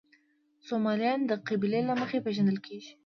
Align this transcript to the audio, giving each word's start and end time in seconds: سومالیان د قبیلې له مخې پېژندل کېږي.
سومالیان 0.67 1.19
د 1.25 1.31
قبیلې 1.47 1.81
له 1.89 1.93
مخې 2.01 2.23
پېژندل 2.25 2.57
کېږي. 2.65 2.91